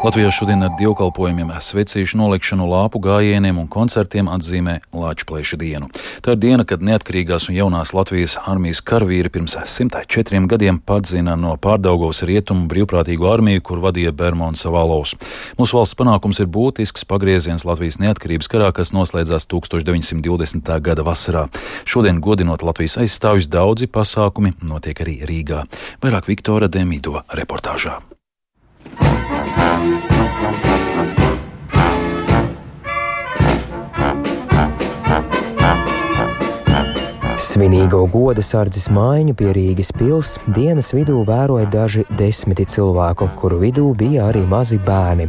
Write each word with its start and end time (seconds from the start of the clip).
Latvijā 0.00 0.30
šodien 0.32 0.62
ar 0.64 0.70
dievkalpojumiem, 0.80 1.50
svecīšu 1.60 2.16
nolikšanu, 2.16 2.64
lāpu 2.64 3.02
gājieniem 3.04 3.58
un 3.60 3.66
koncertiem 3.68 4.30
atzīmē 4.32 4.78
Lāčplēša 4.96 5.58
dienu. 5.60 5.90
Tā 6.24 6.32
ir 6.32 6.38
diena, 6.40 6.64
kad 6.64 6.80
neatkarīgās 6.80 7.50
un 7.50 7.58
jaunās 7.58 7.92
Latvijas 7.92 8.38
armijas 8.48 8.80
karavīri 8.80 9.28
pirms 9.28 9.58
104 9.60 10.46
gadiem 10.48 10.78
padzina 10.80 11.34
no 11.36 11.52
pārdaugos 11.60 12.22
rietumu 12.24 12.64
brīvprātīgo 12.70 13.28
armiju, 13.28 13.60
kur 13.60 13.82
vadīja 13.84 14.14
Bermons 14.16 14.64
Valovs. 14.64 15.18
Mūsu 15.58 15.76
valsts 15.76 15.98
panākums 16.00 16.40
ir 16.40 16.48
būtisks 16.48 17.04
pagrieziens 17.04 17.66
Latvijas 17.68 18.00
neatkarības 18.00 18.48
karā, 18.48 18.70
kas 18.72 18.94
noslēdzās 18.96 19.44
1920. 19.52 20.70
gada 20.80 21.04
vasarā. 21.04 21.44
Šodien 21.84 22.22
godinot 22.24 22.64
Latvijas 22.64 22.96
aizstāvjus 23.04 23.50
daudzi 23.52 23.90
pasākumi 23.92 24.54
notiek 24.64 25.04
arī 25.04 25.18
Rīgā. 25.28 25.66
Vairāk 26.00 26.32
Viktora 26.32 26.72
Demido 26.72 27.20
reportāžā. 27.36 27.98
Thank 30.52 30.64
you. 30.64 30.79
Svinīgo 37.50 38.04
goda 38.06 38.44
sardzes 38.46 38.84
maiņu 38.94 39.32
pie 39.34 39.48
Rīgas 39.56 39.88
pils 39.98 40.36
dienas 40.54 40.92
vidū 40.94 41.24
vēroja 41.26 41.66
daži 41.72 42.04
desmiti 42.14 42.62
cilvēku, 42.70 43.26
kuru 43.40 43.58
vidū 43.64 43.88
bija 43.98 44.28
arī 44.30 44.44
mazi 44.46 44.78
bērni. 44.78 45.26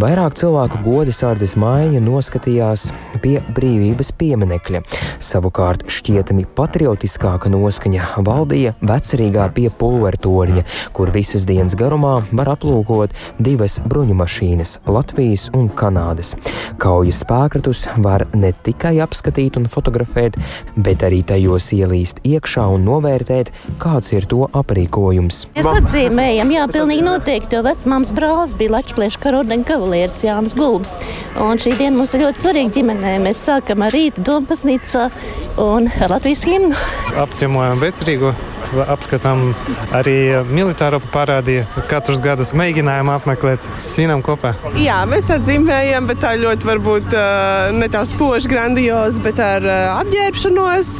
Vairāk 0.00 0.34
cilvēku 0.34 0.80
goda 0.82 1.14
sardzes 1.14 1.52
maiņu 1.60 2.00
noskatījās 2.02 2.88
pie 3.22 3.36
brīvības 3.54 4.10
pieminekļa. 4.18 4.80
Savukārt 5.22 5.84
šķietami 5.92 6.48
patriotiskāka 6.58 7.52
noskaņa 7.52 8.08
valdīja 8.26 8.74
vecerīgā 8.80 9.46
pie 9.54 9.68
pulvertorņa, 9.70 10.64
kur 10.96 11.14
visas 11.14 11.46
dienas 11.46 11.78
garumā 11.78 12.16
var 12.32 12.50
aplūkot 12.56 13.14
divas 13.38 13.78
bruņu 13.86 14.18
mašīnas- 14.18 14.78
Latvijas 14.96 15.50
un 15.54 15.68
Kanādas. 15.68 16.34
Kaujas 16.82 17.22
spēkratus 17.22 17.86
var 17.98 18.26
ne 18.34 18.52
tikai 18.52 18.96
apskatīt 19.06 19.56
un 19.60 19.68
fotografēt, 19.68 20.34
bet 20.76 21.06
arī 21.06 21.22
tajos 21.22 21.60
ielīst 21.76 22.20
iekšā 22.26 22.66
un 22.74 22.84
novērtēt, 22.88 23.52
kāds 23.82 24.12
ir 24.16 24.26
to 24.30 24.46
aprīkojums. 24.56 25.42
Mēs 25.56 25.70
atzīmējam, 25.70 26.52
jā, 26.54 26.66
pilnīgi 26.72 27.06
noteikti, 27.06 27.58
jo 27.58 27.64
vecmāmas 27.66 28.14
brālis 28.16 28.56
bija 28.58 28.76
Latvijas 28.78 29.18
karodeņa 29.22 29.68
kavalieris 29.70 30.22
Jānis 30.26 30.56
Gulbs. 30.58 30.96
Un 31.40 31.60
šī 31.62 31.74
diena 31.78 31.96
mums 31.98 32.14
ir 32.16 32.26
ļoti 32.26 32.44
svarīga 32.44 32.76
ģimenē. 32.78 33.16
Mēs 33.24 33.44
sākam 33.48 33.86
ar 33.86 33.94
rītu 33.94 34.24
Dompaznīcā 34.26 35.08
un 35.62 35.90
Latvijas 36.10 36.46
himnu. 36.48 36.78
Apciemojam 37.20 37.82
vecerīgo 37.82 38.34
apskatām 38.86 39.50
arī 39.96 40.16
militāro 40.50 41.00
parādīju. 41.12 41.64
Katrs 41.90 42.20
gadus 42.22 42.52
mēģinājām 42.58 43.10
apmeklēt, 43.14 43.64
svinam 43.90 44.22
kopā. 44.24 44.52
Jā, 44.80 45.00
mēs 45.10 45.30
atzīmējam, 45.32 46.06
bet 46.10 46.20
tā 46.22 46.34
ļoti 46.40 46.68
varbūt 46.68 47.16
ne 47.76 47.88
tā 47.90 48.04
spoži 48.08 48.50
grandiozi, 48.50 49.22
bet 49.24 49.40
ar 49.42 49.66
apģērbšanos, 50.00 50.92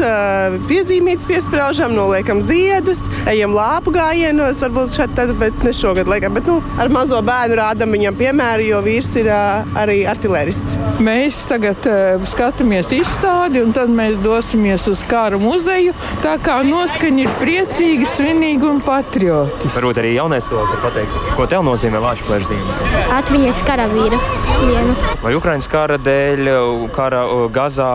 piezīmītas 0.70 1.28
piesprāžam, 1.30 1.94
noliekam 1.96 2.42
ziedus, 2.44 3.04
ejam 3.30 3.54
lāpu 3.56 3.94
gājienos, 3.94 4.62
varbūt 4.64 4.96
šeit 4.98 5.14
tad, 5.18 5.34
bet 5.40 5.64
ne 5.66 5.74
šogad 5.76 6.10
liekam, 6.10 6.34
bet 6.36 6.48
nu, 6.50 6.58
ar 6.80 6.90
mazo 6.92 7.20
bērnu 7.24 7.58
rādam 7.60 7.94
viņam 7.94 8.18
piemēru, 8.18 8.66
jo 8.72 8.82
vīrs 8.84 9.12
ir 9.20 9.30
arī 9.30 10.00
artilerists. 10.10 10.76
Mēs 11.00 11.44
tagad 11.50 11.86
skatāmies 12.28 12.90
izstādi 12.96 13.62
un 13.64 13.72
tad 13.76 13.92
mēs 13.94 14.18
dosimies 14.24 14.84
uz 14.90 15.04
kāru 15.08 15.40
muzeju. 15.42 15.94
Tā 16.24 16.36
kā 16.42 16.60
noskaņa 16.66 17.24
ir 17.24 17.30
priecīga 17.40 17.59
priecīgi, 17.60 18.06
svinīgi 18.08 18.64
un 18.64 18.78
patriotiski. 18.84 19.72
Varbūt 19.74 20.00
arī 20.00 20.14
jaunais 20.14 20.46
cilvēks 20.48 20.72
var 20.72 20.82
pateikt, 20.86 21.16
ko 21.36 21.46
tev 21.50 21.64
nozīmē 21.66 22.00
Latvijas 22.00 22.26
plēša 22.28 22.48
diena. 22.52 23.00
Atmiņas 23.18 23.62
karavīra 23.68 24.20
dienu. 24.62 24.94
Vai 25.20 25.34
Ukraiņas 25.36 25.68
kara 25.72 25.98
dēļ, 26.00 26.50
kara 26.96 27.22
Gazā 27.52 27.90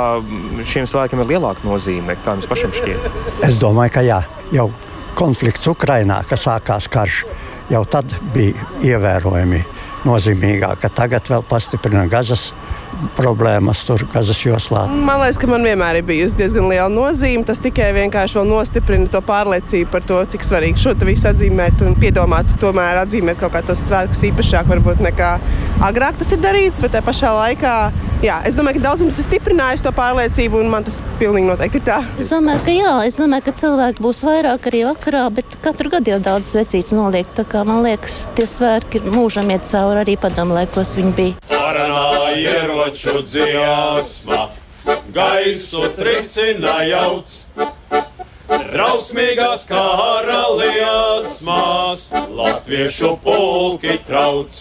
šiem 0.69 0.89
cilvēkiem 0.89 1.23
ir 1.23 1.31
lielāka 1.33 1.65
nozīme, 1.65 2.17
kā 2.25 2.35
jums 2.37 2.49
pašam 2.51 2.75
šķiet? 2.77 3.09
Es 3.47 3.57
domāju, 3.61 3.95
ka 3.97 4.05
jā, 4.05 4.21
jau 4.53 4.69
konflikts 5.17 5.65
Ukrainā, 5.71 6.21
kas 6.29 6.45
sākās 6.45 6.89
karš, 6.91 7.23
jau 7.73 7.85
tad 7.89 8.13
bija 8.35 8.69
ievērojami 8.85 9.63
nozīmīgāk. 10.07 10.87
Tagad 10.95 11.29
vēl 11.31 11.45
pastiprina 11.49 12.05
Gazas 12.11 12.51
problēmas 13.17 13.83
tur 13.87 14.05
Gazas 14.13 14.39
joslā. 14.45 14.85
Man 14.87 15.19
liekas, 15.21 15.39
ka 15.41 15.49
man 15.51 15.65
vienmēr 15.67 15.99
ir 15.99 16.07
bijusi 16.07 16.39
diezgan 16.39 16.69
liela 16.71 16.87
nozīme. 16.91 17.43
Tas 17.47 17.61
tikai 17.63 17.91
vienkārši 17.97 18.39
vēl 18.39 18.49
nostiprina 18.49 19.09
to 19.11 19.21
pārliecību 19.25 19.91
par 19.91 20.05
to, 20.07 20.21
cik 20.31 20.47
svarīgi 20.47 20.85
šo 20.85 20.95
visu 21.05 21.29
atzīmēt 21.31 21.83
un 21.85 21.97
piedomāt, 21.99 22.55
tomēr 22.61 23.03
atzīmēt 23.03 23.41
kaut 23.41 23.55
kādus 23.57 23.83
svētkus 23.89 24.23
īpašāk 24.31 24.71
varbūt 24.71 25.03
nekā 25.05 25.35
agrāk 25.85 26.19
tas 26.19 26.31
ir 26.31 26.43
darīts, 26.43 26.81
bet 26.81 26.95
tajā 26.95 27.05
pašā 27.05 27.35
laikā. 27.35 27.75
Jā, 28.23 28.39
es 28.47 28.55
domāju, 28.57 28.79
ka 28.79 28.85
daudzums 28.87 29.17
ir 29.19 29.25
stiprinājis 29.27 29.83
to 29.85 29.91
pārliecību, 29.93 30.61
un 30.63 30.69
man 30.71 30.85
tas 30.87 31.01
pilnīgi 31.19 31.49
noteikti 31.49 31.81
ir 31.81 31.85
tā. 31.85 31.97
Es 32.21 32.29
domāju, 32.31 32.61
ka 32.65 32.73
jā, 32.73 32.93
es 33.09 33.19
domāju, 33.19 33.43
ka 33.45 33.53
cilvēki 33.59 34.01
būs 34.01 34.23
vairāk 34.25 34.69
arī 34.71 34.85
vakarā, 34.87 35.25
bet 35.35 35.57
katru 35.61 35.91
gadu 35.93 36.13
jau 36.13 36.21
daudz 36.23 36.53
vecītas 36.57 36.95
noliek. 36.95 37.27
Tā 37.37 37.45
kā 37.51 37.65
man 37.67 37.83
liekas, 37.85 38.23
tie 38.37 38.47
svētki 38.49 39.03
mūžam 39.11 39.51
iet 39.53 39.67
cauri 39.69 39.94
arī 40.01 40.15
padomu 40.19 40.53
laikos 40.57 40.89
viņi 40.97 41.13
bija. 41.17 41.33
Paranā 41.51 42.05
ieroču 42.39 43.15
dziesma, 43.25 44.41
gaisu 45.15 45.81
tricina 45.97 46.75
jauts. 46.87 47.35
Drausmīgās 48.45 49.61
karaliesmās, 49.69 51.99
latviešu 52.39 53.11
pulki 53.23 53.93
trauc. 54.07 54.51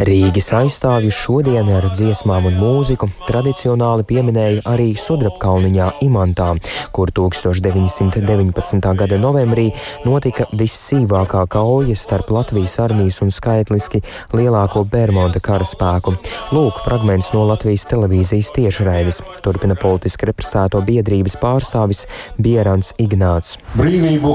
Rīgas 0.00 0.46
aizstāvjus 0.56 1.12
šodien 1.12 1.66
ar 1.76 1.84
dziesmām 1.92 2.46
un 2.48 2.54
mūziku 2.56 3.04
tradicionāli 3.26 4.06
pieminēja 4.08 4.62
arī 4.70 4.94
Sudrabkalniņā 4.96 5.88
Imantā, 6.06 6.46
kur 6.96 7.10
1919. 7.12 8.86
gada 8.96 9.18
novembrī 9.20 9.66
notika 10.06 10.46
vissīvākā 10.56 11.42
kauja 11.52 11.96
starp 12.00 12.30
Latvijas 12.32 12.78
armijas 12.80 13.18
un 13.20 13.28
skaitliski 13.34 14.00
lielāko 14.32 14.86
Bermuda 14.88 15.42
karaspēku. 15.44 16.14
Lūk, 16.56 16.80
fragments 16.86 17.28
no 17.34 17.42
Latvijas 17.50 17.84
televīzijas 17.90 18.54
tiešraides. 18.56 19.20
Turpina 19.44 19.76
politiski 19.76 20.30
represēto 20.30 20.80
biedrības 20.86 21.36
pārstāvis 21.42 22.06
Bierants 22.40 22.94
Ignāts. 22.96 23.58
Brīvību, 23.76 24.32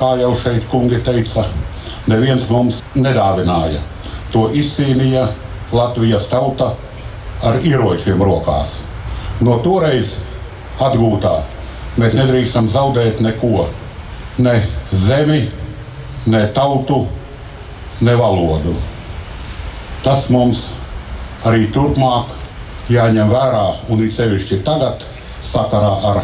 kā 0.00 0.14
jau 0.22 0.32
šeit 0.40 0.64
kungi 0.72 1.02
teica, 1.04 1.44
neviens 2.08 2.48
mums 2.54 2.80
nedāvināja 2.96 3.84
To 4.36 4.50
izcīnīja 4.52 5.30
Latvijas 5.72 6.26
tauta 6.28 6.74
ar 7.40 7.54
ieročiem 7.64 8.20
rokās. 8.20 8.82
No 9.40 9.54
toreiz 9.64 10.18
atgūtā 10.76 11.38
mēs 11.96 12.18
nedrīkstam 12.18 12.68
zaudēt 12.68 13.22
neko. 13.24 13.64
Ne 14.44 14.58
zemi, 14.92 15.46
ne 16.28 16.42
tautu, 16.52 17.06
ne 18.04 18.16
valodu. 18.20 18.74
Tas 20.04 20.28
mums 20.28 20.66
arī 21.48 21.70
turpmāk 21.72 22.36
jāņem 22.92 23.32
vērā 23.32 23.64
un 23.88 24.04
it 24.04 24.12
sevišķi 24.18 24.60
tagad 24.68 25.08
sakarā 25.40 25.94
ar 26.12 26.20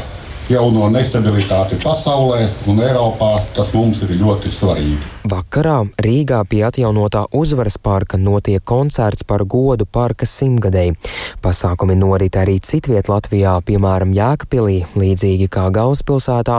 jauno 0.53 0.93
nestabilitāti 0.93 1.81
pasaulē 1.81 2.45
un 2.69 2.85
Eiropā. 2.85 3.39
Tas 3.57 3.73
mums 3.73 4.05
ir 4.05 4.19
ļoti 4.21 4.53
svarīgi. 4.53 5.12
Vakarā 5.23 5.85
Rīgā 6.03 6.41
pie 6.51 6.65
atjaunotā 6.67 7.21
uzvaras 7.39 7.77
parka 7.79 8.19
notiek 8.19 8.63
koncerts 8.67 9.23
par 9.23 9.45
godu 9.47 9.87
parka 9.87 10.27
simtgadēji. 10.27 10.97
Pasākumi 11.43 11.95
norit 11.95 12.35
arī 12.41 12.57
citviet 12.59 13.07
Latvijā, 13.07 13.53
piemēram, 13.63 14.11
Jēkabpilī, 14.17 14.81
līdzīgi 14.99 15.47
kā 15.53 15.69
galvaspilsētā, 15.75 16.57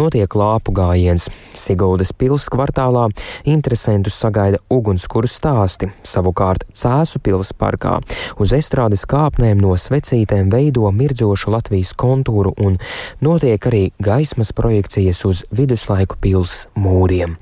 notiek 0.00 0.32
lāpu 0.32 0.72
gājiens. 0.76 1.28
Siguldas 1.56 2.14
pils 2.16 2.48
kvartālā 2.52 3.10
interesantus 3.44 4.16
sagaida 4.16 4.62
ugunskura 4.72 5.28
stāsti, 5.28 5.90
savukārt 6.00 6.64
Cēsu 6.72 7.20
pils 7.20 7.52
parkā 7.52 7.98
uz 8.40 8.56
estrādes 8.56 9.04
kāpnēm 9.08 9.60
no 9.60 9.74
svecītēm 9.76 10.48
veido 10.52 10.88
mirdzošu 10.88 11.52
Latvijas 11.52 11.92
kontūru 11.92 12.54
un 12.64 12.80
notiek 13.20 13.68
arī 13.68 13.84
gaismas 14.00 14.54
projekcijas 14.56 15.24
uz 15.28 15.44
viduslaiku 15.52 16.16
pils 16.20 16.64
mūriem. 16.80 17.36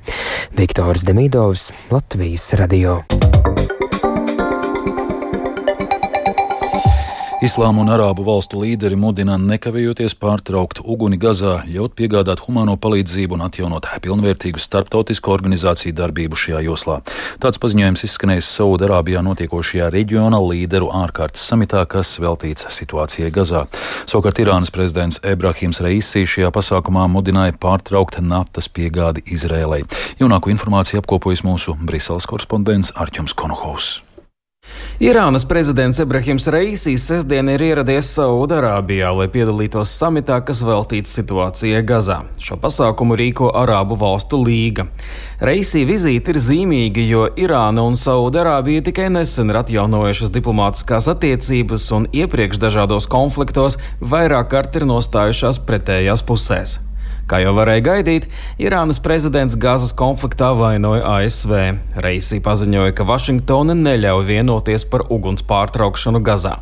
Viktors 0.64 1.04
Demidovs, 1.04 1.72
Latvijas 1.90 2.54
radio. 2.56 3.23
Islāma 7.44 7.82
un 7.82 7.90
Arābu 7.92 8.22
valstu 8.24 8.56
līderi 8.62 8.96
mudina 8.96 9.34
nekavējoties 9.36 10.14
pārtraukt 10.16 10.78
uguni 10.80 11.18
Gazā, 11.20 11.58
ļaut 11.68 11.92
piegādāt 11.98 12.40
humāno 12.46 12.78
palīdzību 12.80 13.36
un 13.36 13.42
atjaunot 13.44 13.88
pilnvērtīgu 14.00 14.62
starptautisko 14.62 15.34
organizāciju 15.34 15.92
darbību 15.98 16.38
šajā 16.40 16.62
joslā. 16.64 16.94
Tāds 17.44 17.60
paziņojums 17.60 18.04
izskanējis 18.08 18.48
Saudarābijā 18.48 19.20
notiekošajā 19.26 19.90
reģiona 19.92 20.40
līderu 20.40 20.88
ārkārtas 20.96 21.44
samitā, 21.50 21.84
kas 21.84 22.14
veltīts 22.22 22.64
situācijai 22.78 23.28
Gazā. 23.36 23.66
Savukārt 24.08 24.40
Irānas 24.40 24.72
prezidents 24.72 25.20
Ebrahims 25.20 25.82
Reisī 25.84 26.24
šajā 26.24 26.48
pasākumā 26.54 27.04
mudināja 27.12 27.58
pārtraukt 27.60 28.22
naftas 28.24 28.72
piegādi 28.72 29.26
Izrēlai. 29.36 29.82
Jaunāko 30.22 30.54
informāciju 30.54 31.04
apkopojas 31.04 31.44
mūsu 31.44 31.76
Briseles 31.84 32.24
korespondents 32.30 32.96
Arķums 32.96 33.36
Konohovs. 33.36 33.98
Irānas 35.02 35.42
prezidents 35.42 35.98
Ebrahims 35.98 36.44
Reisīs 36.48 37.02
sestdien 37.08 37.48
ir 37.50 37.62
ieradies 37.66 38.12
Saudarābijā, 38.14 39.08
lai 39.18 39.26
piedalītos 39.32 39.90
samitā, 39.98 40.36
kas 40.46 40.62
veltīts 40.62 41.16
situācijai 41.18 41.82
Gazā. 41.82 42.20
Šo 42.38 42.54
pasākumu 42.62 43.18
rīko 43.18 43.50
Arābu 43.58 43.98
valstu 43.98 44.38
līga. 44.38 44.86
Reisī 45.42 45.82
vizīte 45.88 46.30
ir 46.30 46.40
zīmīga, 46.46 47.02
jo 47.10 47.26
Irāna 47.34 47.82
un 47.82 47.98
Saudarābija 47.98 48.86
tikai 48.86 49.10
nesen 49.10 49.50
ir 49.50 49.60
atjaunojušas 49.64 50.30
diplomātiskās 50.38 51.10
attiecības 51.10 51.90
un 51.98 52.08
iepriekš 52.14 52.62
dažādos 52.62 53.10
konfliktos 53.10 53.80
vairāk 53.98 54.52
kārt 54.54 54.78
ir 54.78 54.86
nostājušās 54.94 55.64
pretējās 55.66 56.22
pusēs. 56.22 56.78
Kā 57.30 57.40
jau 57.40 57.54
varēja 57.56 57.86
gaidīt, 57.86 58.28
Irānas 58.60 59.00
prezidents 59.00 59.56
Gazas 59.56 59.94
konfliktā 59.96 60.50
vainoja 60.58 61.06
ASV. 61.16 61.54
Reisī 62.04 62.42
paziņoja, 62.44 62.92
ka 62.98 63.06
Vašingtona 63.08 63.76
neļauj 63.78 64.28
vienoties 64.28 64.84
par 64.90 65.06
uguns 65.08 65.44
pārtraukšanu 65.48 66.20
Gazā. 66.24 66.58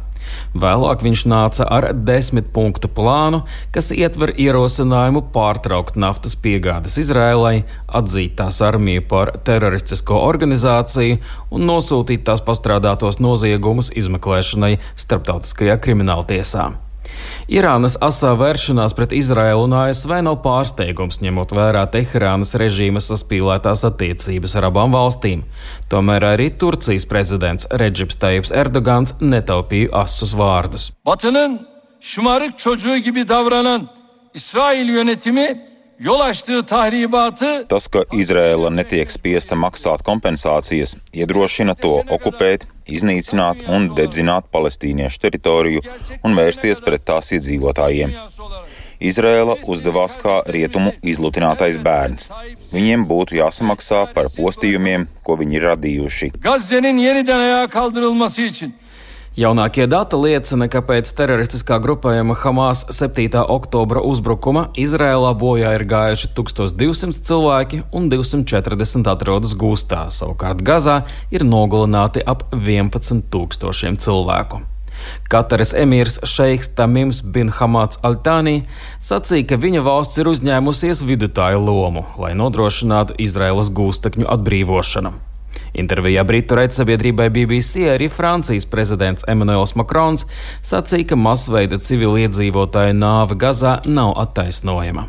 Vēlāk 0.55 1.03
viņš 1.05 1.25
nāca 1.31 1.67
ar 1.67 1.88
desmit 2.09 2.53
punktu 2.55 2.91
plānu, 2.93 3.43
kas 3.75 3.91
ietver 3.94 4.35
ierosinājumu 4.38 5.25
pārtraukt 5.35 5.99
naftas 6.00 6.37
piegādes 6.38 6.99
Izrēlai, 7.03 7.65
atzīt 7.88 8.37
tās 8.41 8.61
armiju 8.65 9.06
par 9.11 9.35
teroristisko 9.47 10.20
organizāciju 10.29 11.19
un 11.50 11.67
nosūtīt 11.69 12.25
tās 12.29 12.44
pastrādātos 12.47 13.20
noziegumus 13.23 13.93
izmeklēšanai 13.99 14.79
starptautiskajā 15.06 15.79
krimināltiesā. 15.82 16.70
Irānas 17.53 17.99
asā 18.01 18.31
vēršanās 18.41 18.95
pret 18.97 19.11
Izraēlu 19.13 19.67
un 19.67 19.75
ASV 19.77 20.15
nav 20.25 20.39
pārsteigums, 20.41 21.19
ņemot 21.21 21.51
vērā 21.53 21.83
Teherānas 21.93 22.55
režīma 22.57 23.03
saspīlētās 23.05 23.83
attiecības 23.85 24.55
ar 24.57 24.71
abām 24.71 24.95
valstīm. 24.95 25.43
Tomēr 25.93 26.25
arī 26.31 26.47
Turcijas 26.57 27.05
prezidents 27.11 27.69
Reģips 27.83 28.17
Taips 28.23 28.55
Erdogans 28.57 29.13
netaupīja 29.21 29.93
asus 30.01 30.33
vārdus. 30.33 30.89
Batının 31.05 31.61
şımarık 32.01 32.59
çocuğu 32.59 32.97
gibi 33.05 33.29
davranan 33.29 33.89
İsrail 34.35 34.89
yönetimi 34.89 35.67
yol 36.05 36.21
açtığı 36.21 36.63
tahribatı 36.67 37.67
Tas, 37.69 37.87
ka 37.87 38.05
Izraela 38.13 38.71
netiek 38.71 39.11
spiesta 39.13 39.55
maksāt 39.55 40.03
kompensācijas, 40.03 40.97
iedrošina 41.15 41.75
to 41.79 42.03
okupēt, 42.11 42.67
iznīcināt 42.91 43.63
un 43.71 43.89
dedzināt 43.97 44.51
palestīniešu 44.53 45.23
teritoriju 45.23 45.83
un 46.25 46.35
vērsties 46.39 46.83
pret 46.83 47.07
tās 47.07 47.31
iedzīvotājiem. 47.37 48.15
Izrēla 49.03 49.57
uzdevās 49.67 50.15
kā 50.19 50.41
rietumu 50.47 50.93
izlutinātais 51.03 51.79
bērns. 51.83 52.29
Viņiem 52.75 53.07
būtu 53.07 53.39
jāsamaksā 53.39 54.05
par 54.15 54.31
postījumiem, 54.37 55.09
ko 55.27 55.39
viņi 55.41 55.59
ir 55.59 55.67
radījuši. 55.71 56.31
Gazze'nin 56.43 56.99
yeniden 56.99 57.39
ayağa 57.39 57.67
kaldırılması 57.67 58.43
için 58.43 58.75
Jaunākie 59.32 59.87
dati 59.88 60.19
liecina, 60.20 60.67
ka 60.69 60.82
pēc 60.84 61.08
teroristiskā 61.17 61.79
grupējuma 61.81 62.34
Hamas 62.37 62.82
7. 62.93 63.40
oktobra 63.40 64.02
uzbrukuma 64.05 64.67
Izrēlā 64.76 65.31
bojā 65.40 65.70
ir 65.79 65.87
gājuši 65.88 66.29
1200 66.37 67.25
cilvēki 67.31 67.81
un 67.96 68.11
240 68.12 69.08
atrodas 69.08 69.56
gūstā. 69.56 70.02
Savukārt 70.12 70.61
Gazā 70.61 70.99
ir 71.32 71.46
nogalināti 71.49 72.20
ap 72.20 72.44
11 72.52 73.25
tūkstošiem 73.32 73.96
cilvēku. 74.05 74.61
Kataras 75.32 75.73
emīrs 75.81 76.20
Šeiks 76.29 76.69
Tamims 76.76 77.25
bin 77.25 77.49
Hamāts 77.56 78.05
Altānī 78.05 78.67
sacīja, 79.00 79.49
ka 79.49 79.62
viņa 79.64 79.88
valsts 79.88 80.20
ir 80.20 80.29
uzņēmusies 80.29 81.06
vidutāju 81.08 81.64
lomu, 81.73 82.05
lai 82.20 82.37
nodrošinātu 82.37 83.17
Izraēlas 83.17 83.73
gūstekņu 83.73 84.29
atbrīvošanu. 84.37 85.31
Intervijā 85.73 86.25
Britu 86.29 86.57
raidsabiedrībai 86.59 87.31
BBC 87.33 87.87
arī 87.95 88.09
Francijas 88.13 88.67
prezidents 88.69 89.25
Emmanuels 89.29 89.73
Macrons 89.79 90.27
sacīja, 90.61 91.13
ka 91.13 91.17
masveida 91.17 91.79
civiliedzīvotāju 91.81 92.97
nāve 92.99 93.39
Gazā 93.41 93.79
nav 93.89 94.13
attaisnojama. 94.21 95.07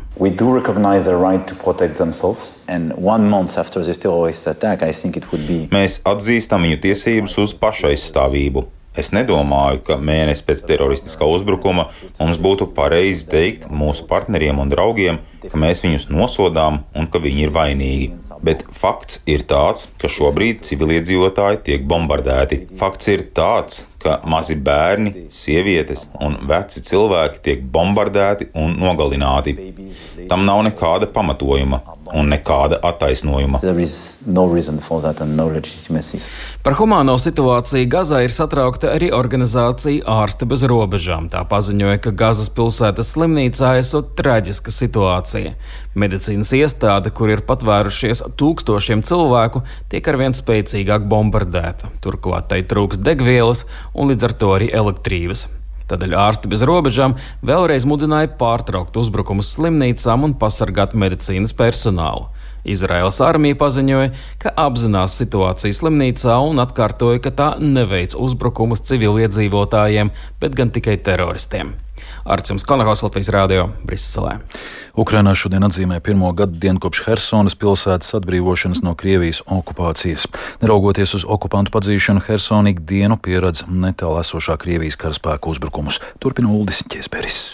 Mēs 5.74 6.00
atzīstam 6.14 6.64
viņu 6.64 6.80
tiesības 6.86 7.36
uz 7.44 7.54
pašaizstāvību. 7.60 8.64
Es 8.94 9.10
nedomāju, 9.10 9.80
ka 9.88 9.96
mēnesi 9.98 10.44
pēc 10.46 10.60
teroristiskā 10.68 11.26
uzbrukuma 11.26 11.88
mums 12.20 12.38
būtu 12.38 12.68
pareizi 12.76 13.26
teikt 13.30 13.66
mūsu 13.66 14.06
partneriem 14.10 14.60
un 14.62 14.70
draugiem, 14.70 15.18
ka 15.42 15.58
mēs 15.58 15.82
viņus 15.82 16.06
nosodām 16.14 16.84
un 16.94 17.08
ka 17.10 17.18
viņi 17.24 17.48
ir 17.48 17.54
vainīgi. 17.54 18.12
Bet 18.46 18.62
fakts 18.70 19.24
ir 19.26 19.42
tāds, 19.50 19.88
ka 19.98 20.10
šobrīd 20.10 20.62
civiliedzīvotāji 20.68 21.64
tiek 21.66 21.88
bombardēti. 21.90 22.60
Fakts 22.78 23.10
ir 23.10 23.26
tāds, 23.34 23.82
ka 24.04 24.20
mazi 24.28 24.56
bērni, 24.60 25.28
sievietes 25.32 26.06
un 26.24 26.36
veci 26.48 26.82
cilvēki 26.84 27.42
tiek 27.44 27.66
bombardēti 27.74 28.50
un 28.60 28.76
nogalināti. 28.80 29.56
Tam 30.28 30.44
nav 30.46 30.62
nekāda 30.68 31.08
pamatojuma 31.12 31.80
un 32.14 32.28
nekāda 32.30 32.78
attaisnojuma. 32.84 33.60
No 33.64 34.44
no 35.36 35.48
Par 36.64 36.76
humāno 36.78 37.16
situāciju 37.20 37.88
Gazā 37.90 38.22
ir 38.24 38.32
satraukta 38.32 38.92
arī 38.94 39.10
organizācija 39.14 40.04
Ārste 40.20 40.48
bez 40.48 40.64
robežām. 40.70 41.28
Tā 41.32 41.42
paziņoja, 41.48 42.00
ka 42.04 42.14
Gazas 42.24 42.52
pilsētas 42.54 43.14
slimnīcā 43.16 43.74
esot 43.80 44.14
traģiska 44.20 44.74
situācija. 44.74 45.54
Medicīnas 45.94 46.50
iestāde, 46.58 47.12
kur 47.14 47.30
ir 47.30 47.44
patvērušies 47.46 48.24
tūkstošiem 48.40 49.04
cilvēku, 49.06 49.62
tiek 49.92 50.08
arvien 50.10 50.34
spēcīgāk 50.34 51.06
bombardēta. 51.10 51.92
Turklāt 52.02 52.48
tai 52.50 52.64
trūks 52.66 52.98
degvielas 52.98 53.62
un 53.94 54.10
līdz 54.10 54.26
ar 54.26 54.34
to 54.40 54.50
arī 54.56 54.72
elektrības. 54.74 55.46
Tādēļ 55.90 56.16
ārsti 56.16 56.50
bez 56.50 56.64
robežām 56.64 57.14
vēlreiz 57.44 57.84
mudināja 57.86 58.32
pārtraukt 58.40 58.96
uzbrukumus 58.96 59.52
slimnīcām 59.54 60.24
un 60.26 60.34
pasargāt 60.40 60.96
medicīnas 60.98 61.54
personālu. 61.54 62.30
Izraels 62.64 63.20
armija 63.20 63.58
paziņoja, 63.60 64.10
ka 64.40 64.54
apzinās 64.64 65.18
situāciju 65.20 65.76
slimnīcā 65.76 66.40
un 66.48 66.64
atkārtoja, 66.64 67.20
ka 67.26 67.34
tā 67.36 67.50
neveic 67.60 68.16
uzbrukumus 68.16 68.86
civiliedzīvotājiem, 68.88 70.14
bet 70.40 70.56
gan 70.56 70.72
tikai 70.72 70.96
teroristiem. 71.04 71.76
Arcums 72.24 72.64
Konahos 72.64 73.02
Latvijas 73.04 73.28
Rādio 73.28 73.66
Briselē. 73.84 74.38
Ukrainā 74.96 75.34
šodien 75.36 75.66
atzīmē 75.66 75.98
pirmo 76.00 76.30
gadu 76.32 76.56
dienu 76.56 76.80
kopš 76.80 77.02
Helsonas 77.04 77.56
pilsētas 77.60 78.16
atbrīvošanas 78.16 78.80
no 78.86 78.94
Krievijas 78.96 79.42
okupācijas. 79.44 80.24
Neraugoties 80.64 81.12
uz 81.20 81.28
okupantu 81.28 81.74
padzīšanu, 81.76 82.24
Helsona 82.24 82.72
ikdienu 82.72 83.20
pieredz 83.20 83.66
netālu 83.68 84.22
esošā 84.22 84.56
Krievijas 84.56 84.96
karaspēku 85.04 85.52
uzbrukumus. 85.52 86.00
Turpina 86.16 86.48
Uldis 86.48 86.80
Ķesperis. 86.88 87.44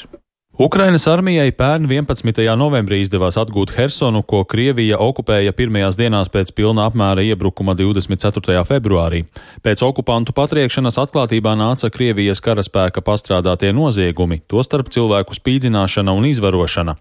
Ukrainas 0.60 1.06
armijai 1.08 1.54
pērn 1.56 1.86
11. 1.88 2.42
novembrī 2.60 2.98
izdevās 3.00 3.38
atgūt 3.40 3.70
Hersonu, 3.78 4.20
ko 4.20 4.42
Krievija 4.44 4.98
okupēja 5.00 5.54
pirmajās 5.56 5.96
dienās 5.96 6.28
pēc 6.28 6.50
pilna 6.52 6.84
apmēra 6.84 7.24
iebrukuma 7.24 7.72
24. 7.78 8.60
februārī. 8.68 9.22
Pēc 9.64 9.80
okupantu 9.86 10.34
patriekšanas 10.36 11.00
atklātībā 11.00 11.54
nāca 11.56 11.88
Krievijas 11.88 12.44
karaspēka 12.44 13.00
pastrādātie 13.00 13.70
noziegumi, 13.72 14.42
tostarp 14.52 14.92
cilvēku 14.92 15.38
spīdzināšana 15.38 16.12
un 16.12 16.28
izvarošana. 16.28 16.98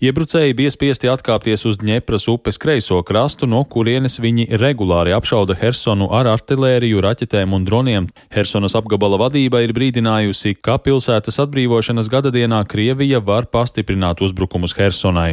Iebrucēji 0.00 0.56
bija 0.56 0.72
spiesti 0.72 1.12
atkāpties 1.12 1.66
uz 1.68 1.76
Dņepras 1.84 2.30
upes 2.32 2.56
kreiso 2.60 3.02
krastu, 3.04 3.44
no 3.44 3.60
kurienes 3.68 4.18
viņi 4.24 4.48
regulāri 4.60 5.12
apšauda 5.12 5.58
Hersonu 5.60 6.08
ar 6.16 6.32
artilēriju, 6.32 7.04
raķetēm 7.04 7.52
un 7.56 7.68
droniem. 7.68 8.08
Hersonas 8.32 8.76
apgabala 8.76 9.20
vadība 9.20 9.60
ir 9.64 9.76
brīdinājusi, 9.76 10.56
ka 10.64 10.78
pilsētas 10.80 11.40
atbrīvošanas 11.44 12.08
gadadienā 12.12 12.64
Krievija 12.68 13.01
Krievija 13.02 13.18
var 13.18 13.48
pastiprināt 13.50 14.20
uzbrukumus 14.22 14.76
Hersonai. 14.78 15.32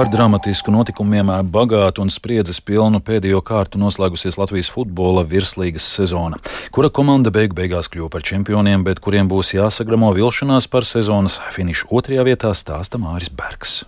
Ar 0.00 0.08
dramatisku 0.08 0.72
notikumiem 0.72 1.28
bagātu 1.52 2.00
un 2.00 2.08
spriedzes 2.08 2.62
pilnu 2.64 3.02
pēdējo 3.04 3.42
kārtu 3.44 3.76
noslēgusies 3.82 4.38
Latvijas 4.40 4.70
futbola 4.72 5.20
virslīgas 5.28 5.84
sezona, 5.98 6.40
kura 6.72 6.88
komanda 6.88 7.28
beigu 7.34 7.58
beigās 7.58 7.92
kļuva 7.92 8.08
par 8.14 8.24
čempioniem, 8.24 8.86
bet 8.88 9.04
kuriem 9.04 9.28
būs 9.28 9.52
jāsagramo 9.58 10.14
vilšanās 10.16 10.70
par 10.72 10.88
sezonas 10.88 11.36
finišu 11.52 11.92
otrajā 11.92 12.24
vietā 12.30 12.54
stāsta 12.56 12.96
Māris 12.96 13.28
Bergs. 13.28 13.82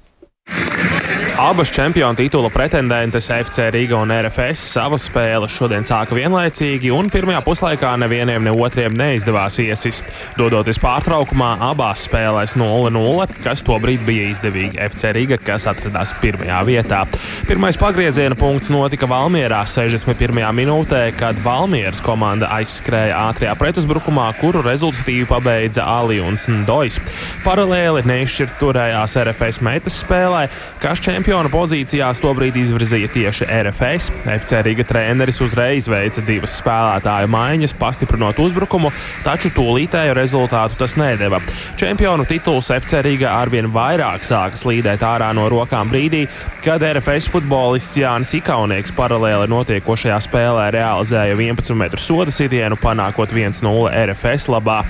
Abas 1.38 1.71
čempionu 1.71 2.14
titula 2.14 2.49
pretendentes 2.50 3.30
FC 3.30 3.71
Riga 3.71 3.95
un 3.97 4.11
RFS 4.11 4.73
savas 4.73 5.04
spēles 5.07 5.52
šodien 5.54 5.85
sāka 5.87 6.16
vienlaicīgi, 6.18 6.90
un 6.90 7.07
pirmajā 7.14 7.45
puslaikā 7.47 7.92
nevienam 8.02 8.42
ne 8.42 8.50
otriem 8.50 8.97
neizdevās 8.99 9.61
iesist. 9.62 10.02
Dodoties 10.35 10.80
pārtraukumā, 10.83 11.52
abās 11.62 12.02
spēlēs 12.09 12.57
0-0, 12.59 13.28
kas 13.45 13.62
tobrīd 13.62 14.02
bija 14.09 14.33
izdevīgi 14.33 14.80
FC 14.88 15.12
Riga, 15.14 15.38
kas 15.38 15.68
atradās 15.71 16.16
pirmajā 16.18 16.59
vietā. 16.66 17.04
Pirmais 17.47 17.78
pagrieziena 17.78 18.35
punkts 18.35 18.73
notika 18.75 19.07
Valmierā 19.07 19.62
61. 19.62 20.42
minūtē, 20.59 21.04
kad 21.21 21.38
Valmieras 21.47 22.02
komanda 22.02 22.50
aizskrēja 22.59 23.14
ātrajā 23.28 23.54
pretuzbrukumā, 23.62 24.26
kuru 24.42 24.64
rezultatīvi 24.66 25.30
pabeidza 25.30 25.87
Ali 25.87 26.18
un 26.18 26.35
Sndojs. 26.35 26.99
Paralēli 27.47 28.02
neizšķirt 28.11 28.59
turējās 28.59 29.16
RFS 29.23 29.62
metas 29.62 30.02
spēlē, 30.02 30.49
kas 30.83 30.99
čempionu 30.99 31.27
čempiona 31.28 31.50
pozīcijās 31.52 32.23
tobrīd 32.25 32.54
izvirzīja 32.56 33.08
tieši 33.12 33.47
RFS. 33.52 34.06
FC 34.32 34.62
Riga 34.64 34.87
treneris 34.88 35.42
uzreiz 35.44 35.85
veica 35.85 36.23
divas 36.25 36.54
spēlētāju 36.56 37.28
maiņas, 37.28 37.75
pastiprinot 37.76 38.40
uzbrukumu, 38.40 38.88
taču 39.26 39.50
tūlītēju 39.52 40.14
rezultātu 40.16 40.78
tas 40.80 40.97
nedeva. 40.97 41.42
Čempionu 41.76 42.25
tituls 42.25 42.73
FC 42.73 43.02
Riga 43.04 43.35
arvien 43.42 43.68
vairāk 43.75 44.25
sāka 44.25 44.56
slīdēt 44.56 45.04
ārā 45.04 45.28
no 45.37 45.50
rokām 45.52 45.92
brīdī, 45.92 46.25
kad 46.64 46.80
RFS 46.80 47.28
futbolists 47.35 48.00
Jānis 48.00 48.32
Ikaunieks 48.40 48.97
paralēli 48.97 49.52
notiekošajā 49.52 50.23
spēlē 50.30 50.70
realizēja 50.80 51.37
11 51.37 51.76
metru 51.76 52.00
soda 52.00 52.32
sitienu, 52.32 52.80
panākot 52.80 53.37
1-0 53.37 53.92
RFS 54.08 54.49
labā. 54.49 54.80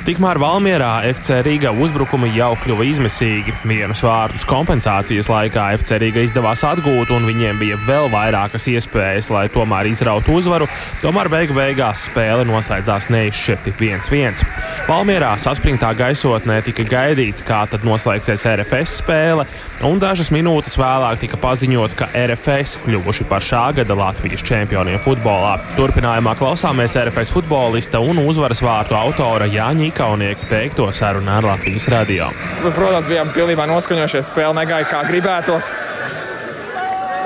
Tikmēr 0.00 0.38
Valmjerā 0.40 1.02
FC 1.10 1.42
Riga 1.44 1.68
uzbrukumi 1.76 2.30
jau 2.32 2.54
kļuva 2.62 2.86
izmisīgi. 2.88 3.52
Vienus 3.68 4.00
vārdus 4.00 4.46
kompensācijas 4.48 5.28
laikā 5.28 5.66
FC 5.76 5.98
Riga 6.00 6.22
izdevās 6.24 6.62
atgūt, 6.64 7.12
un 7.12 7.26
viņiem 7.28 7.60
bija 7.60 7.76
vēl 7.84 8.08
vairākas 8.08 8.64
iespējas, 8.72 9.28
lai 9.28 9.44
tomēr 9.52 9.90
izrautu 9.90 10.38
uzvaru. 10.38 10.70
Tomēr 11.02 11.28
beigu 11.28 11.56
beigās 11.58 12.06
spēle 12.08 12.46
noslēdzās 12.48 13.10
neizšķirti 13.12 13.74
1-1. 13.76 14.40
Valmjerā 14.88 15.34
saspringtā 15.38 15.92
gaisotnē 15.98 16.62
tika 16.64 16.88
gaidīts, 16.88 17.44
kā 17.44 17.60
tad 17.68 17.84
noslēgsies 17.84 18.46
RFS 18.54 18.96
spēle, 19.02 19.44
un 19.84 20.00
dažas 20.00 20.32
minūtes 20.32 20.78
vēlāk 20.80 21.20
tika 21.26 21.36
paziņots, 21.44 21.98
ka 22.00 22.08
RFS 22.16 22.80
kļuvuši 22.86 23.28
par 23.28 23.44
šā 23.44 23.66
gada 23.76 24.00
Latvijas 24.00 24.48
čempioniem 24.48 25.04
futbolā. 25.04 25.58
Turpinājumā 25.76 26.38
klausāmies 26.40 26.96
RFS 27.04 27.36
futbolista 27.36 28.00
un 28.00 28.24
uzvaras 28.24 28.64
vārtu 28.64 28.96
autora 28.96 29.44
Jāņa 29.50 29.89
Ikaunieka 29.90 30.48
teikto 30.50 30.88
sarunā 30.94 31.40
ar 31.40 31.48
Latvijas 31.52 31.88
radio. 31.92 32.30
Protams, 32.62 33.08
bijām 33.10 33.32
pilnībā 33.34 33.66
noskaņojušies, 33.70 34.32
spēle 34.32 34.56
negāja 34.62 34.88
kā 34.90 35.04
gribētos. 35.08 35.70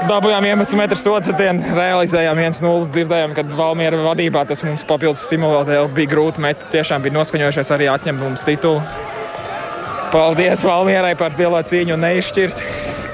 Dabūjām 0.05 0.45
11 0.45 0.77
metru 0.77 0.99
sodsatienu, 1.01 1.71
realizējām 1.79 2.41
1-0. 2.43 2.89
Dzirdējām, 2.93 3.33
ka 3.37 3.45
Valmiera 3.57 4.03
vadībā 4.05 4.43
tas 4.49 4.61
mums 4.67 4.85
papildus 4.85 5.25
stimulēja. 5.29 5.87
Bija 5.97 6.13
grūti 6.13 6.45
met, 6.45 6.67
tiešām 6.75 7.07
bija 7.07 7.17
noskaņojušies 7.17 7.73
arī 7.77 7.89
atņemt 7.93 8.21
mums 8.21 8.45
titulu. 8.45 8.83
Paldies 10.13 10.67
Valmierai 10.67 11.15
par 11.19 11.33
lielo 11.39 11.63
cīņu 11.71 11.97
un 11.97 12.05
neizšķirt. 12.05 12.61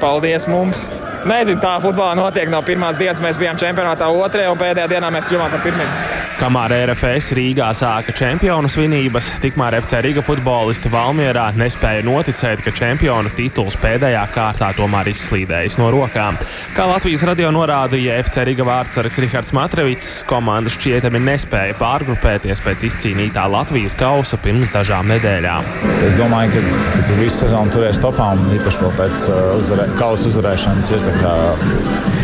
Paldies 0.02 0.48
mums! 0.50 0.88
Nezinu, 1.28 1.60
tā 1.60 1.74
futbolā 1.82 2.14
notiek 2.16 2.48
no 2.52 2.62
pirmās 2.64 2.96
dienas. 3.00 3.20
Mēs 3.20 3.40
bijām 3.40 3.60
čempionātā 3.60 4.08
otrajā 4.08 4.52
un 4.52 4.60
pēdējā 4.60 4.88
dienā 4.94 5.12
mēs 5.12 5.28
kļuvām 5.28 5.52
par 5.52 5.62
pirmajiem. 5.66 6.18
Kamēr 6.40 6.72
RFS 6.88 7.34
Rīgā 7.36 7.66
sāka 7.76 8.14
čempionu 8.16 8.64
svinības, 8.72 9.26
tikmēr 9.42 9.74
FC 9.82 9.98
Riga 10.00 10.22
futbolisti 10.24 10.88
Valmjerā 10.88 11.50
nespēja 11.60 12.00
noticēt, 12.06 12.62
ka 12.64 12.72
čempionu 12.72 13.28
tituls 13.36 13.76
pēdējā 13.82 14.22
kārtā 14.32 14.70
tomēr 14.78 15.10
izslīdējis 15.12 15.76
no 15.76 15.90
rokām. 15.92 16.38
Kā 16.72 16.86
Latvijas 16.88 17.26
radio 17.28 17.50
norādīja 17.52 18.16
FC 18.22 18.46
Riga 18.48 18.64
vārdsargs 18.64 19.20
Rihards 19.20 19.52
Matrevits, 19.52 20.14
komanda 20.30 20.72
šķietami 20.72 21.20
nespēja 21.26 21.76
pārgrupēties 21.76 22.64
pēc 22.64 22.86
izcīnītā 22.88 23.44
Latvijas 23.52 23.98
kausa 24.00 24.40
pirms 24.40 24.72
dažām 24.72 25.12
nedēļām. 25.12 25.68
Es 26.08 26.16
domāju, 26.16 26.56
ka, 26.56 26.80
ka 26.94 27.04
tu 27.10 27.20
visu 27.20 27.42
sezonu 27.42 27.76
turēsi 27.76 28.00
topā 28.00 28.32
un 28.38 28.56
īpaši 28.56 28.80
vēl 28.86 28.96
pēc 29.02 29.28
uh, 29.28 29.44
uzvarē, 29.60 29.90
kausa 30.00 30.32
uzvarēšanas 30.32 30.90
ir 30.96 31.04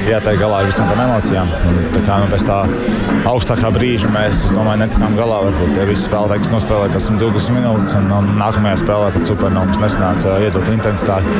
jātiek 0.06 0.38
galā 0.40 0.60
ar 0.62 0.68
visām 0.68 0.88
tām 0.90 1.02
emocijām. 1.06 1.50
Un, 1.70 1.78
tā 1.94 2.02
kā 2.06 2.18
nu, 2.22 2.28
pēc 2.30 2.44
tā 2.46 2.58
augstākā 3.26 3.70
brīža 3.74 4.10
mēs, 4.14 4.44
es 4.48 4.54
domāju, 4.54 4.84
netikām 4.84 5.16
galā. 5.18 5.40
Varbūt 5.46 5.74
tie 5.74 5.86
visi 5.88 6.06
spēlētāji, 6.06 6.44
kas 6.44 6.52
nospēlēja 6.54 6.94
tas 6.94 7.08
120 7.10 7.56
minūtes, 7.58 7.96
un, 7.98 8.08
un 8.18 8.30
nākamajā 8.40 8.80
spēlē 8.84 9.10
pat 9.16 9.32
supernovu 9.32 9.72
mums 9.72 9.82
nesanāca 9.82 10.38
iedot 10.46 10.72
intensitāti. 10.72 11.36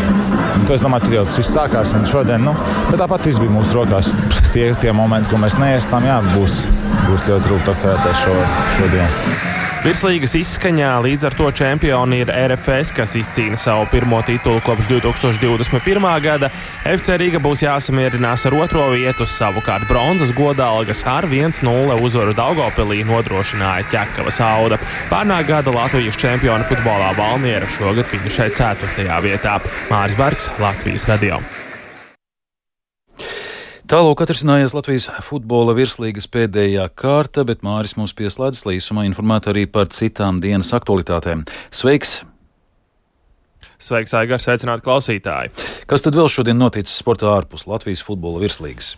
Un, 0.57 0.69
es 0.75 0.85
domāju, 0.85 1.07
tur 1.07 1.19
jau 1.21 1.25
tas 1.29 1.41
viss 1.43 1.57
sākās, 1.57 1.97
šodien, 2.11 2.47
nu, 2.47 2.55
bet 2.91 3.01
tāpat 3.03 3.31
viss 3.31 3.43
bija 3.43 3.55
mūsu 3.55 3.81
rokās. 3.81 4.13
Tie, 4.53 4.71
tie 4.83 4.95
momenti, 4.97 5.31
ko 5.33 5.43
mēs 5.43 5.59
neiestām, 5.63 6.07
jā, 6.09 6.21
būs, 6.35 6.63
būs 7.07 7.29
ļoti 7.31 7.51
grūti 7.51 7.75
atcerēties 7.75 8.25
šo, 8.25 8.39
šodienu. 8.79 9.36
Virslīgas 9.87 10.33
izskaņā 10.35 10.89
līdz 11.05 11.29
ar 11.29 11.35
to 11.39 11.47
čempioni 11.55 12.17
ir 12.25 12.31
RFS, 12.35 12.91
kas 12.97 13.13
izcīna 13.21 13.55
savu 13.55 13.85
pirmo 13.93 14.19
titulu 14.27 14.59
kopš 14.67 14.89
2021. 14.91 16.07
gada. 16.25 16.49
FC 16.83 17.15
Riga 17.23 17.39
būs 17.45 17.63
jāsamierinās 17.63 18.49
ar 18.51 18.57
otro 18.59 18.89
vietu, 18.91 19.29
savukārt 19.31 19.87
bronzas 19.87 20.33
godalgas 20.35 21.05
ar 21.07 21.29
1-0 21.31 22.01
uzvaru 22.03 22.35
Daugopilī 22.35 23.05
nodrošināja 23.07 23.87
ķekava 23.93 24.35
sauda. 24.35 24.81
Pērnā 25.13 25.39
gada 25.47 25.77
Latvijas 25.77 26.19
čempioni 26.19 26.67
futbolā 26.67 27.13
Valmiera 27.15 27.71
šogad 27.77 28.11
finišēja 28.11 28.59
4. 28.59 29.07
vietā. 29.23 29.61
Māris 29.93 30.19
Bergs, 30.19 30.51
Latvijas 30.59 31.07
radio. 31.07 31.39
Tālāk 33.87 34.19
atrisinājās 34.25 34.73
Latvijas 34.75 35.05
futbola 35.23 35.71
virslīgas 35.77 36.27
pēdējā 36.35 36.89
kārta, 36.99 37.45
bet 37.47 37.61
Māris 37.63 37.93
mūs 37.95 38.17
pieslēdz 38.19 38.65
līsumā 38.67 39.05
informēt 39.07 39.47
arī 39.53 39.63
par 39.71 39.93
citām 39.95 40.41
dienas 40.43 40.73
aktualitātēm. 40.75 41.45
Sveiks! 41.71 42.17
Sveiks, 43.79 44.17
Aigars, 44.19 44.49
sveicināt 44.49 44.83
klausītāji! 44.83 45.53
Kas 45.87 46.03
tad 46.03 46.19
vēl 46.19 46.27
šodien 46.27 46.59
noticis 46.59 46.99
sportā 46.99 47.31
ārpus 47.37 47.69
Latvijas 47.71 48.03
futbola 48.03 48.43
virslīgas? 48.43 48.97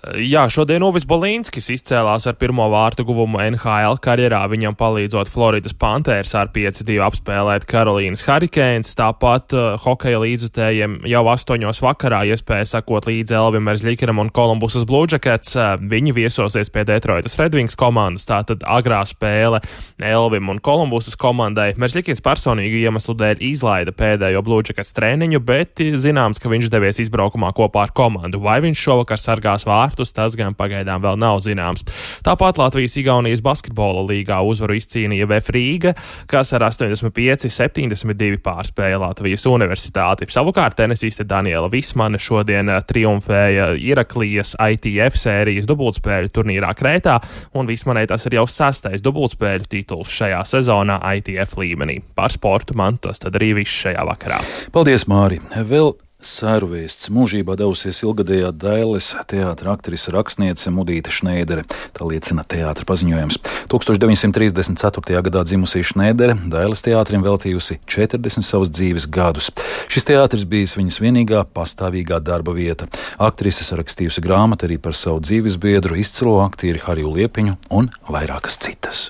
Jā, 0.00 0.46
šodien 0.48 0.80
Uvis 0.80 1.04
Bolīnskis 1.04 1.66
izcēlās 1.74 2.24
ar 2.30 2.36
pirmo 2.40 2.64
vārtu 2.72 3.04
guvumu 3.04 3.36
NHL 3.42 3.98
karjerā, 4.00 4.38
viņam 4.48 4.72
palīdzot 4.78 5.28
Floridas 5.28 5.74
Panthers 5.76 6.32
ar 6.40 6.48
5-2 6.54 6.96
apspēlēt 7.04 7.66
Karolīnas 7.68 8.24
Hurricanes. 8.24 8.94
Tāpat 8.96 9.52
uh, 9.52 9.74
hokeja 9.84 10.22
līdzutējiem 10.22 10.94
jau 11.10 11.20
8. 11.28 11.66
vakarā 11.84 12.22
iespēja 12.32 12.70
sakot 12.70 13.10
līdzi 13.10 13.36
Elvim 13.36 13.68
Merzļikaram 13.68 14.22
un 14.24 14.30
Kolumbusas 14.32 14.86
Blue 14.88 15.04
Jackets. 15.04 15.52
Uh, 15.58 15.76
viņi 15.76 16.16
viesosies 16.16 16.72
pie 16.72 16.86
Detroitas 16.88 17.36
Red 17.36 17.58
Wings 17.58 17.76
komandas, 17.76 18.24
tātad 18.30 18.64
agrā 18.64 19.02
spēle 19.04 19.60
Elvim 20.00 20.48
un 20.48 20.62
Kolumbusas 20.64 21.20
komandai. 21.20 21.74
Merzļikins 21.76 22.24
personīgu 22.24 22.80
iemeslu 22.86 23.18
dēļ 23.20 23.44
izlaida 23.50 23.92
pēdējo 23.92 24.40
Blue 24.48 24.64
Jackets 24.64 24.96
treniņu, 24.96 25.44
bet 25.44 25.84
zināms, 26.00 26.40
ka 26.40 26.48
viņš 26.48 26.72
devies 26.72 27.04
izbraukumā 27.04 27.52
kopā 27.52 27.84
ar 27.84 27.92
komandu. 27.92 28.40
Vai 28.40 28.62
viņš 28.64 28.88
šovakar 28.88 29.20
sargās 29.20 29.68
vārdu? 29.68 29.89
Vārtus, 29.90 30.12
tas 30.14 30.36
gan 30.38 30.54
pagaidām 30.54 31.02
vēl 31.02 31.18
nav 31.18 31.40
zināms. 31.42 31.84
Tāpat 32.24 32.58
Latvijas-Igaunijas 32.58 33.42
basketbola 33.42 34.06
līgā 34.08 34.40
uzvaru 34.42 34.76
izcīnīja 34.78 35.26
VF 35.26 35.50
Rīga, 35.54 35.94
kas 36.30 36.52
ar 36.54 36.62
85-72 36.68 38.40
pārspēja 38.42 39.00
Latvijas 39.00 39.46
universitāti. 39.46 40.28
Savukārt 40.30 40.76
tenisiste 40.78 41.24
Daniela 41.24 41.70
Vismane 41.70 42.18
šodien 42.18 42.68
eh, 42.70 42.82
triumfēja 42.86 43.72
Iraklijas 43.76 44.54
ITF 44.60 45.18
sērijas 45.18 45.68
dubultspēļu 45.68 46.30
turnīrā 46.30 46.74
Krētā, 46.78 47.18
un 47.54 47.66
Vismanei 47.66 48.06
tas 48.10 48.26
ir 48.26 48.38
jau 48.38 48.46
sastais 48.48 49.02
dubultspēļu 49.02 49.70
tituls 49.70 50.12
šajā 50.14 50.44
sezonā 50.46 51.00
ITF 51.18 51.58
līmenī. 51.60 52.00
Par 52.14 52.32
sportu 52.32 52.76
man 52.78 53.00
tas 53.02 53.22
tad 53.22 53.38
arī 53.40 53.54
viss 53.62 53.82
šajā 53.86 54.06
vakarā. 54.12 54.40
Paldies, 54.74 55.08
Māri! 55.10 55.40
Vēl 55.50 55.94
Sērvēsts 56.20 57.08
mūžībā 57.08 57.54
devusies 57.56 58.02
ilgadējā 58.04 58.50
Dailes 58.52 59.06
teātra 59.30 59.72
aktrise 59.72 60.12
rakstniece 60.12 60.68
Mudīta 60.74 61.12
Šneidere. 61.14 61.62
Tā 61.96 62.04
liecina 62.04 62.44
teātra 62.44 62.84
paziņojums. 62.88 63.38
1934. 63.72 65.22
gadā 65.24 65.44
dzimusī 65.48 65.80
Šneidere 65.86 66.34
Dailes 66.52 66.84
teātrim 66.84 67.24
veltījusi 67.24 67.78
40 67.88 68.44
savas 68.44 68.68
dzīves 68.68 69.08
gadus. 69.08 69.48
Šis 69.88 70.08
teātris 70.10 70.44
bijis 70.44 70.76
viņas 70.76 71.00
vienīgā 71.00 71.46
pastāvīgā 71.56 72.20
darba 72.20 72.52
vieta. 72.56 72.90
Aktrise 73.16 73.64
sarakstījusi 73.64 74.24
grāmatu 74.24 74.68
arī 74.68 74.76
par 74.76 74.98
savu 74.98 75.22
dzīves 75.24 75.56
biedru, 75.62 75.96
izcilo 75.96 76.36
aktieri 76.44 76.84
Hariju 76.84 77.16
Liepiņu 77.16 77.56
un 77.72 77.88
vairākas 78.12 78.60
citas. 78.60 79.08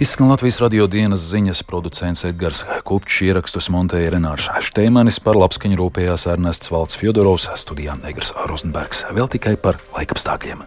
Izskan 0.00 0.28
Latvijas 0.28 0.58
radio 0.60 0.84
dienas 0.92 1.22
ziņas 1.30 1.62
producents 1.64 2.26
Edgars 2.28 2.58
Kupčs, 2.84 3.22
ierakstus 3.24 3.70
montēja 3.72 4.10
Renārs 4.12 4.50
Šteimanis, 4.68 5.16
par 5.24 5.40
labskaņu 5.40 5.80
rūpējās 5.80 6.26
Ernests 6.34 6.68
Valds 6.68 7.00
Fjodorovs, 7.00 7.48
studijā 7.56 7.96
Negras 8.02 8.34
Rozenbergs, 8.44 9.06
vēl 9.16 9.32
tikai 9.32 9.56
par 9.56 9.80
laikapstākļiem. 9.96 10.66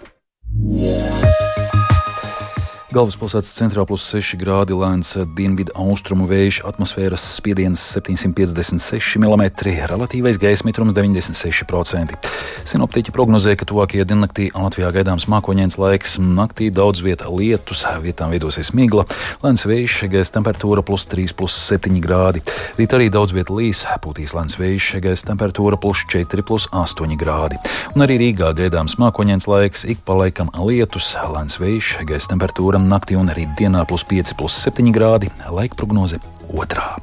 Galvaspilsētas 2.89 3.51
centrā 3.53 3.83
plus 3.85 4.01
6 4.09 4.33
grādi 4.41 4.73
lēns 4.73 5.11
dienvidu 5.37 5.75
austrumu 5.77 6.25
vējš, 6.25 6.63
atmosfēras 6.65 7.21
spiediens 7.35 7.83
756 7.93 9.19
mm, 9.21 9.43
relatīvais 9.91 10.39
gaisa 10.41 10.65
mitrums 10.65 10.95
96%. 10.97 12.17
Sinoptiķi 12.65 13.13
prognozē, 13.13 13.53
ka 13.59 13.67
tuvākajā 13.69 14.07
diennaktī 14.09 14.47
Latvijā 14.55 14.89
gaidāms 14.95 15.27
mākoņains 15.29 15.77
laiks, 15.77 16.15
naktī 16.17 16.71
daudz 16.73 17.03
vietā 17.05 17.29
lietus, 17.29 17.83
vietām 18.01 18.33
veidosies 18.33 18.73
migla, 18.73 19.05
lēns 19.45 19.67
vējš, 19.69 19.99
gaisa 20.09 20.39
temperatūra 20.39 20.81
plus 20.81 21.05
3, 21.13 21.37
plus 21.37 21.59
7 21.69 22.01
grādi. 22.01 22.41
Rīt 22.79 22.97
arī 22.97 23.11
daudz 23.13 23.37
vietā 23.37 23.53
līs, 23.53 23.83
pūtīs 24.01 24.33
lēns 24.33 24.57
vējš, 24.57 24.89
gaisa 25.05 25.29
temperatūra 25.29 25.77
plus 25.77 26.07
4, 26.09 26.41
plus 26.41 26.65
8 26.73 27.21
grādi. 27.21 27.61
Un 27.93 28.07
arī 28.07 28.17
Rīgā 28.25 28.49
gaidāms 28.57 28.97
mākoņains 28.97 29.45
laiks, 29.45 29.85
ik 29.85 30.01
pa 30.09 30.17
laikam 30.23 30.49
lietus, 30.57 31.13
lēns 31.37 31.61
vējš, 31.61 31.93
gaisa 32.09 32.33
temperatūra 32.33 32.78
grādam 32.79 32.87
naktī 32.87 33.17
un 33.19 33.29
arī 33.29 33.47
dienā 33.57 33.85
plus 33.85 34.05
5, 34.07 34.35
plus 34.37 34.55
7 34.63 34.93
grādi, 34.93 35.29
laika 35.51 35.75
prognoze 35.75 36.19
otrā. 36.47 36.95